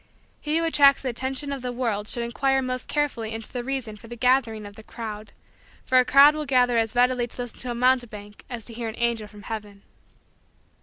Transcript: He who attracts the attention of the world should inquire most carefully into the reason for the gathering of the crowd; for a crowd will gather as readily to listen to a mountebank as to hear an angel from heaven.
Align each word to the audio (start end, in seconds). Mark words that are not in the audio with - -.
He 0.39 0.57
who 0.57 0.63
attracts 0.63 1.03
the 1.03 1.09
attention 1.09 1.51
of 1.53 1.61
the 1.61 1.71
world 1.71 2.07
should 2.07 2.23
inquire 2.23 2.59
most 2.63 2.87
carefully 2.87 3.31
into 3.33 3.53
the 3.53 3.63
reason 3.63 3.97
for 3.97 4.07
the 4.07 4.15
gathering 4.15 4.65
of 4.65 4.75
the 4.75 4.81
crowd; 4.81 5.31
for 5.85 5.99
a 5.99 6.05
crowd 6.05 6.33
will 6.33 6.47
gather 6.47 6.79
as 6.79 6.95
readily 6.95 7.27
to 7.27 7.37
listen 7.39 7.59
to 7.59 7.69
a 7.69 7.75
mountebank 7.75 8.43
as 8.49 8.65
to 8.65 8.73
hear 8.73 8.89
an 8.89 8.95
angel 8.97 9.27
from 9.27 9.43
heaven. 9.43 9.83